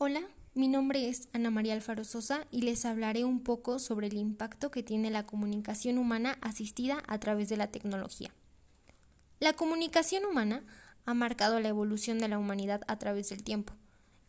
Hola, 0.00 0.22
mi 0.54 0.68
nombre 0.68 1.08
es 1.08 1.26
Ana 1.32 1.50
María 1.50 1.72
Alfaro 1.72 2.04
Sosa 2.04 2.46
y 2.52 2.62
les 2.62 2.84
hablaré 2.84 3.24
un 3.24 3.42
poco 3.42 3.80
sobre 3.80 4.06
el 4.06 4.16
impacto 4.16 4.70
que 4.70 4.84
tiene 4.84 5.10
la 5.10 5.26
comunicación 5.26 5.98
humana 5.98 6.38
asistida 6.40 7.02
a 7.08 7.18
través 7.18 7.48
de 7.48 7.56
la 7.56 7.66
tecnología. 7.72 8.30
La 9.40 9.54
comunicación 9.54 10.24
humana 10.24 10.62
ha 11.04 11.14
marcado 11.14 11.58
la 11.58 11.70
evolución 11.70 12.20
de 12.20 12.28
la 12.28 12.38
humanidad 12.38 12.82
a 12.86 12.96
través 13.00 13.30
del 13.30 13.42
tiempo. 13.42 13.72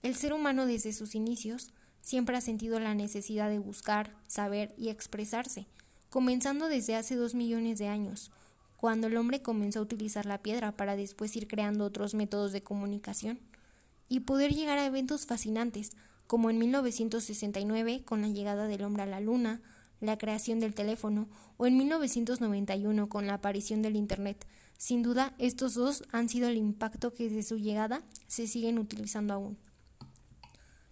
El 0.01 0.15
ser 0.15 0.33
humano 0.33 0.65
desde 0.65 0.91
sus 0.91 1.13
inicios 1.13 1.69
siempre 2.01 2.35
ha 2.35 2.41
sentido 2.41 2.79
la 2.79 2.95
necesidad 2.95 3.47
de 3.47 3.59
buscar, 3.59 4.15
saber 4.25 4.73
y 4.75 4.89
expresarse, 4.89 5.67
comenzando 6.09 6.67
desde 6.67 6.95
hace 6.95 7.15
dos 7.15 7.35
millones 7.35 7.77
de 7.77 7.89
años, 7.89 8.31
cuando 8.75 9.05
el 9.05 9.17
hombre 9.17 9.43
comenzó 9.43 9.77
a 9.77 9.83
utilizar 9.83 10.25
la 10.25 10.41
piedra 10.41 10.71
para 10.71 10.95
después 10.95 11.35
ir 11.35 11.47
creando 11.47 11.85
otros 11.85 12.15
métodos 12.15 12.53
de 12.53 12.63
comunicación 12.63 13.39
y 14.09 14.21
poder 14.21 14.53
llegar 14.53 14.77
a 14.77 14.85
eventos 14.85 15.25
fascinantes, 15.25 15.91
como 16.27 16.49
en 16.49 16.57
1969 16.57 18.03
con 18.03 18.21
la 18.21 18.27
llegada 18.27 18.67
del 18.67 18.83
hombre 18.83 19.03
a 19.03 19.05
la 19.05 19.21
luna, 19.21 19.61
la 20.01 20.17
creación 20.17 20.59
del 20.59 20.73
teléfono, 20.73 21.29
o 21.57 21.67
en 21.67 21.77
1991 21.77 23.07
con 23.07 23.27
la 23.27 23.35
aparición 23.35 23.81
del 23.81 23.95
Internet. 23.95 24.45
Sin 24.77 25.03
duda, 25.03 25.33
estos 25.37 25.73
dos 25.73 26.03
han 26.11 26.29
sido 26.29 26.49
el 26.49 26.57
impacto 26.57 27.11
que 27.13 27.25
desde 27.25 27.43
su 27.43 27.57
llegada 27.57 28.01
se 28.27 28.47
siguen 28.47 28.79
utilizando 28.79 29.33
aún. 29.33 29.57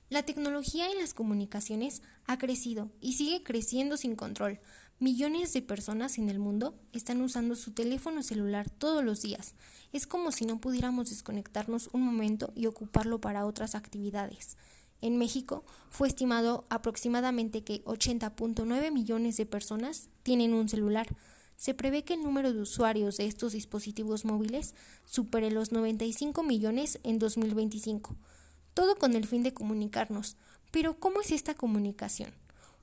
La 0.09 0.23
tecnología 0.23 0.89
en 0.89 0.99
las 0.99 1.13
comunicaciones 1.13 2.01
ha 2.25 2.37
crecido 2.37 2.89
y 3.01 3.13
sigue 3.13 3.43
creciendo 3.43 3.97
sin 3.97 4.15
control. 4.15 4.59
Millones 4.99 5.53
de 5.53 5.61
personas 5.61 6.17
en 6.17 6.29
el 6.29 6.39
mundo 6.39 6.73
están 6.91 7.21
usando 7.21 7.55
su 7.55 7.71
teléfono 7.71 8.23
celular 8.23 8.69
todos 8.69 9.03
los 9.03 9.21
días. 9.21 9.53
Es 9.93 10.07
como 10.07 10.31
si 10.31 10.45
no 10.45 10.59
pudiéramos 10.59 11.09
desconectarnos 11.09 11.89
un 11.93 12.01
momento 12.01 12.51
y 12.55 12.65
ocuparlo 12.65 13.21
para 13.21 13.45
otras 13.45 13.75
actividades. 13.75 14.57
En 15.01 15.17
México 15.17 15.63
fue 15.89 16.07
estimado 16.07 16.65
aproximadamente 16.69 17.63
que 17.63 17.83
80.9 17.85 18.91
millones 18.91 19.37
de 19.37 19.45
personas 19.45 20.09
tienen 20.23 20.53
un 20.53 20.67
celular. 20.67 21.07
Se 21.57 21.73
prevé 21.73 22.03
que 22.03 22.15
el 22.15 22.23
número 22.23 22.51
de 22.51 22.61
usuarios 22.61 23.17
de 23.17 23.27
estos 23.27 23.53
dispositivos 23.53 24.25
móviles 24.25 24.73
supere 25.05 25.51
los 25.51 25.71
95 25.71 26.41
millones 26.41 26.99
en 27.03 27.19
2025 27.19 28.15
todo 28.77 28.95
con 28.95 29.15
el 29.15 29.25
fin 29.25 29.41
de 29.41 29.55
comunicarnos. 29.55 30.37
Pero 30.69 30.99
¿cómo 30.99 31.21
es 31.21 31.31
esta 31.31 31.55
comunicación? 31.55 32.31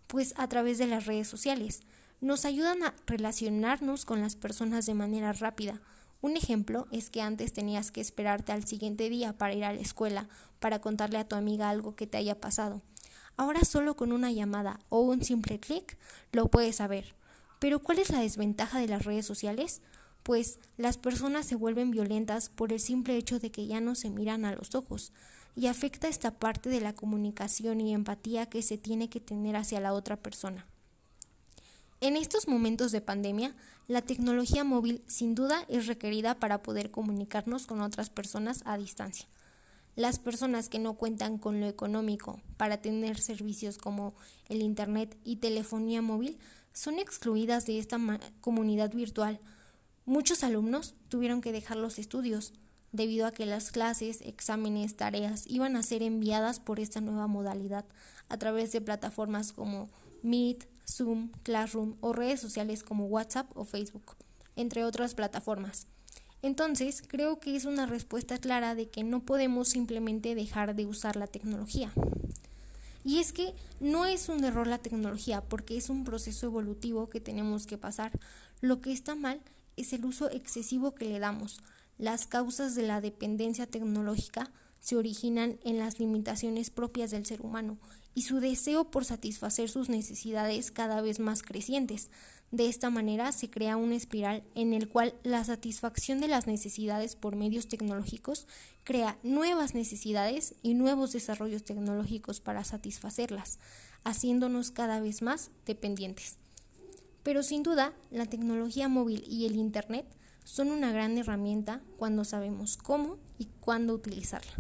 Pues 0.09 0.35
a 0.37 0.49
través 0.49 0.77
de 0.79 0.89
las 0.89 1.07
redes 1.07 1.29
sociales. 1.29 1.83
Nos 2.21 2.45
ayudan 2.45 2.83
a 2.83 2.95
relacionarnos 3.07 4.05
con 4.05 4.21
las 4.21 4.37
personas 4.37 4.87
de 4.87 4.95
manera 4.95 5.33
rápida. 5.33 5.81
Un 6.23 6.37
ejemplo 6.37 6.87
es 6.91 7.11
que 7.11 7.21
antes 7.21 7.53
tenías 7.53 7.91
que 7.91 8.01
esperarte 8.01 8.53
al 8.53 8.67
siguiente 8.67 9.11
día 9.11 9.37
para 9.37 9.55
ir 9.55 9.65
a 9.65 9.75
la 9.75 9.81
escuela, 9.81 10.29
para 10.59 10.81
contarle 10.81 11.19
a 11.19 11.29
tu 11.29 11.37
amiga 11.37 11.69
algo 11.69 11.97
que 11.97 12.07
te 12.07 12.17
haya 12.17 12.41
pasado. 12.41 12.81
Ahora 13.37 13.65
solo 13.65 13.97
con 13.97 14.13
una 14.13 14.33
llamada 14.33 14.81
o 14.89 15.01
un 15.01 15.23
simple 15.23 15.59
clic 15.61 15.99
lo 16.33 16.47
puedes 16.49 16.77
saber. 16.77 17.15
Pero 17.59 17.81
¿cuál 17.81 17.99
es 17.99 18.11
la 18.11 18.21
desventaja 18.21 18.79
de 18.79 18.89
las 18.89 19.05
redes 19.05 19.27
sociales? 19.27 19.83
Pues 20.23 20.59
las 20.79 20.97
personas 20.97 21.47
se 21.47 21.57
vuelven 21.57 21.91
violentas 21.91 22.49
por 22.49 22.73
el 22.73 22.81
simple 22.81 23.17
hecho 23.17 23.39
de 23.39 23.51
que 23.51 23.67
ya 23.67 23.81
no 23.81 23.95
se 23.95 24.09
miran 24.09 24.45
a 24.45 24.55
los 24.55 24.75
ojos 24.75 25.13
y 25.57 25.67
afecta 25.67 26.09
esta 26.09 26.33
parte 26.33 26.69
de 26.69 26.81
la 26.81 26.95
comunicación 26.95 27.81
y 27.81 27.93
empatía 27.93 28.47
que 28.47 28.63
se 28.63 28.79
tiene 28.79 29.09
que 29.09 29.21
tener 29.21 29.57
hacia 29.57 29.81
la 29.81 29.93
otra 29.93 30.17
persona. 30.17 30.67
En 32.05 32.19
estos 32.19 32.49
momentos 32.49 32.93
de 32.93 33.01
pandemia, 33.01 33.55
la 33.89 34.03
tecnología 34.03 34.63
móvil 34.63 35.03
sin 35.07 35.35
duda 35.35 35.65
es 35.69 35.87
requerida 35.87 36.35
para 36.35 36.63
poder 36.63 36.91
comunicarnos 36.91 37.67
con 37.67 37.81
otras 37.81 38.11
personas 38.11 38.61
a 38.67 38.77
distancia. 38.77 39.27
Las 39.97 40.19
personas 40.19 40.69
que 40.69 40.79
no 40.79 40.99
cuentan 40.99 41.39
con 41.39 41.61
lo 41.61 41.67
económico 41.67 42.43
para 42.59 42.77
tener 42.77 43.19
servicios 43.19 43.79
como 43.79 44.13
el 44.51 44.61
Internet 44.61 45.17
y 45.25 45.37
telefonía 45.37 46.03
móvil 46.03 46.37
son 46.75 46.99
excluidas 46.99 47.65
de 47.65 47.79
esta 47.79 47.99
comunidad 48.43 48.93
virtual. 48.93 49.41
Muchos 50.05 50.45
alumnos 50.45 50.95
tuvieron 51.09 51.41
que 51.41 51.53
dejar 51.53 51.79
los 51.79 51.99
estudios 51.99 52.53
debido 52.93 53.27
a 53.27 53.33
que 53.33 53.47
las 53.47 53.71
clases, 53.71 54.21
exámenes, 54.21 54.95
tareas 54.95 55.47
iban 55.47 55.75
a 55.75 55.83
ser 55.83 56.03
enviadas 56.03 56.61
por 56.61 56.81
esta 56.81 57.01
nueva 57.01 57.29
modalidad 57.29 57.87
a 58.29 58.37
través 58.37 58.73
de 58.73 58.83
plataformas 58.83 59.55
como 59.55 59.89
Meet, 60.25 60.67
Zoom, 60.89 61.31
Classroom 61.43 61.97
o 62.01 62.13
redes 62.13 62.41
sociales 62.41 62.83
como 62.83 63.07
WhatsApp 63.07 63.57
o 63.57 63.65
Facebook, 63.65 64.17
entre 64.57 64.85
otras 64.85 65.15
plataformas. 65.15 65.87
Entonces, 66.43 67.03
creo 67.07 67.41
que 67.41 67.57
es 67.57 67.65
una 67.65 67.87
respuesta 67.87 68.39
clara 68.39 68.75
de 68.75 68.89
que 68.89 69.05
no 69.05 69.21
podemos 69.21 69.69
simplemente 69.69 70.35
dejar 70.35 70.75
de 70.75 70.87
usar 70.87 71.17
la 71.17 71.27
tecnología. 71.27 71.93
Y 73.05 73.19
es 73.19 73.33
que 73.33 73.55
no 73.81 74.07
es 74.07 74.29
un 74.29 74.43
error 74.45 74.67
la 74.67 74.79
tecnología, 74.79 75.43
porque 75.43 75.77
es 75.77 75.91
un 75.91 76.05
proceso 76.05 76.47
evolutivo 76.47 77.09
que 77.09 77.21
tenemos 77.21 77.67
que 77.67 77.79
pasar. 77.79 78.13
Lo 78.61 78.81
que 78.81 78.93
está 78.93 79.15
mal 79.15 79.41
es 79.77 79.93
el 79.93 80.05
uso 80.05 80.31
excesivo 80.31 80.95
que 80.95 81.05
le 81.05 81.19
damos. 81.19 81.61
Las 81.99 82.27
causas 82.27 82.75
de 82.75 82.83
la 82.83 83.01
dependencia 83.01 83.67
tecnológica 83.67 84.51
se 84.85 84.97
originan 84.97 85.59
en 85.65 85.79
las 85.79 85.99
limitaciones 85.99 86.69
propias 86.69 87.11
del 87.11 87.25
ser 87.25 87.41
humano 87.41 87.79
y 88.15 88.23
su 88.23 88.39
deseo 88.39 88.91
por 88.91 89.07
satisfacer 89.07 89.71
sus 89.71 89.89
necesidades 89.89 90.71
cada 90.71 91.01
vez 91.01 91.21
más 91.21 91.43
crecientes. 91.43 92.11
De 92.51 92.69
esta 92.69 92.91
manera 92.91 93.33
se 93.33 93.49
crea 93.49 93.79
una 93.79 93.97
espiral 93.97 94.45
en 94.55 94.75
el 94.75 94.91
cual 94.91 95.15
la 95.23 95.43
satisfacción 95.43 96.21
de 96.21 96.29
las 96.29 96.47
necesidades 96.47 97.17
por 97.17 97.35
medios 97.35 97.67
tecnológicos 97.67 98.47
crea 98.85 99.17
nuevas 99.23 99.75
necesidades 99.75 100.55
y 100.63 100.75
nuevos 100.75 101.13
desarrollos 101.13 101.65
tecnológicos 101.65 102.41
para 102.41 102.63
satisfacerlas, 102.63 103.59
haciéndonos 104.05 104.71
cada 104.71 105.01
vez 105.01 105.23
más 105.23 105.51
dependientes. 105.65 106.37
Pero 107.23 107.43
sin 107.43 107.63
duda, 107.63 107.95
la 108.11 108.27
tecnología 108.27 108.89
móvil 108.89 109.25
y 109.27 109.47
el 109.47 109.57
Internet 109.57 110.05
son 110.45 110.71
una 110.71 110.93
gran 110.93 111.19
herramienta 111.19 111.81
cuando 111.97 112.25
sabemos 112.25 112.77
cómo 112.77 113.19
y 113.39 113.47
cuándo 113.61 113.95
utilizarla. 113.95 114.53